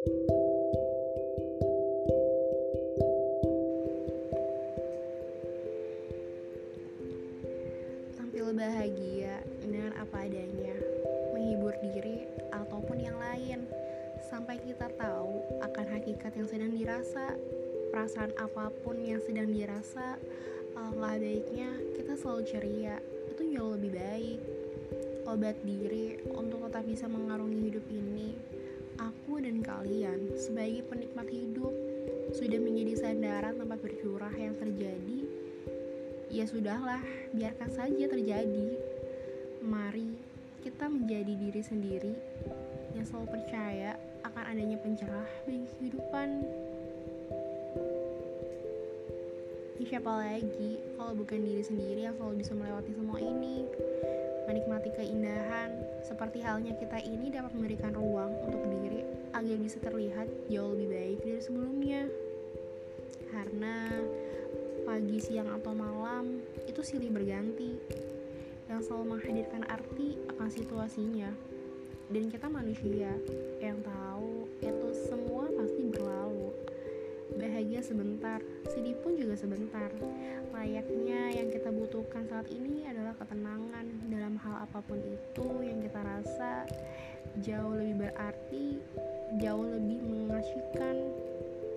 Tampil 0.00 0.16
bahagia 8.56 9.44
dengan 9.60 9.92
apa 10.00 10.24
adanya, 10.24 10.72
menghibur 11.36 11.76
diri 11.84 12.24
ataupun 12.48 12.96
yang 12.96 13.20
lain, 13.20 13.68
sampai 14.32 14.56
kita 14.64 14.88
tahu 14.96 15.44
akan 15.68 15.86
hakikat 15.92 16.32
yang 16.32 16.48
sedang 16.48 16.72
dirasa, 16.72 17.36
perasaan 17.92 18.32
apa 18.40 18.72
pun 18.80 18.96
yang 19.04 19.20
sedang 19.28 19.52
dirasa, 19.52 20.16
alangkah 20.80 21.20
baiknya 21.20 21.76
kita 21.92 22.16
selalu 22.16 22.48
ceria, 22.48 22.96
itu 23.28 23.52
jauh 23.52 23.76
lebih 23.76 23.92
baik. 24.00 24.40
Obat 25.28 25.60
diri 25.62 26.16
untuk 26.32 26.64
tetap 26.66 26.88
bisa 26.88 27.04
mengarungi 27.06 27.68
hidup 27.68 27.86
ini, 27.92 28.19
sebagai 30.40 30.88
penikmat 30.88 31.28
hidup 31.28 31.76
sudah 32.32 32.56
menjadi 32.56 32.96
sandaran 32.96 33.60
tempat 33.60 33.78
bercurah 33.84 34.32
yang 34.32 34.56
terjadi 34.56 35.28
ya 36.30 36.46
sudahlah, 36.46 37.02
biarkan 37.34 37.70
saja 37.74 38.06
terjadi. 38.06 38.78
Mari 39.60 40.14
kita 40.62 40.86
menjadi 40.86 41.34
diri 41.34 41.60
sendiri 41.60 42.14
yang 42.94 43.02
selalu 43.02 43.34
percaya 43.34 43.98
akan 44.22 44.44
adanya 44.46 44.78
pencerah 44.78 45.28
bagi 45.44 45.66
kehidupan. 45.76 46.28
Ya, 49.80 49.84
siapa 49.96 50.12
lagi 50.12 50.78
kalau 50.94 51.12
bukan 51.18 51.40
diri 51.42 51.64
sendiri 51.66 52.00
yang 52.06 52.14
selalu 52.14 52.46
bisa 52.46 52.52
melewati 52.54 52.92
semua 52.94 53.18
ini? 53.18 53.66
Menikmati 54.46 54.90
keindahan, 54.94 55.70
seperti 56.06 56.46
halnya 56.46 56.78
kita 56.78 57.02
ini 57.02 57.32
dapat 57.34 57.50
memberikan 57.58 57.90
ruang 57.90 58.30
untuk 58.46 58.62
diri 58.70 59.09
agar 59.40 59.56
bisa 59.56 59.80
terlihat 59.80 60.28
jauh 60.52 60.76
lebih 60.76 60.88
baik 60.92 61.18
dari 61.24 61.40
sebelumnya. 61.40 62.02
Karena 63.32 63.88
pagi, 64.84 65.16
siang, 65.16 65.48
atau 65.56 65.72
malam 65.72 66.44
itu 66.68 66.84
silih 66.84 67.08
berganti. 67.08 67.72
Yang 68.68 68.80
selalu 68.86 69.16
menghadirkan 69.16 69.64
arti 69.72 70.20
akan 70.28 70.48
situasinya. 70.52 71.30
Dan 72.10 72.28
kita 72.28 72.52
manusia 72.52 73.16
yang 73.64 73.80
tahu 73.80 74.44
itu 74.60 74.88
semua 75.08 75.48
pasti 75.56 75.88
berlalu. 75.88 76.52
Bahagia 77.38 77.80
sebentar 77.80 78.42
sedih 78.68 78.98
pun 79.00 79.16
juga 79.16 79.38
sebentar. 79.40 79.88
Layaknya 80.50 81.32
yang 81.32 81.48
kita 81.48 81.70
butuhkan 81.72 82.26
saat 82.28 82.50
ini 82.52 82.84
adalah 82.84 83.14
ketenangan 83.16 83.86
dalam 84.10 84.34
hal 84.42 84.66
apa 84.68 84.82
pun 84.84 84.98
itu 84.98 85.46
yang 85.62 85.78
kita 85.80 86.02
rasa 86.02 86.66
jauh 87.38 87.78
lebih 87.78 88.10
berarti 88.10 88.82
jauh 89.40 89.64
lebih 89.64 89.98
mengasihkan 90.04 90.96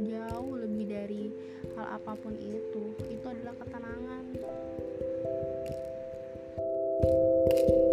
jauh 0.04 0.54
lebih 0.60 0.86
dari 0.92 1.24
hal 1.80 1.98
apa 1.98 2.14
pun 2.20 2.36
itu. 2.36 2.84
Itu 3.08 3.26
adalah 3.26 3.56
ketenangan. 3.58 4.24
thank 7.44 7.68
you 7.68 7.93